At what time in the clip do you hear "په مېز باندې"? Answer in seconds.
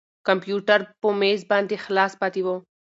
1.01-1.75